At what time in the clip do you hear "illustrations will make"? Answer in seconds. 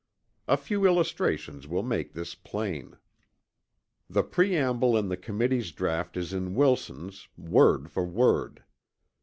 0.87-2.13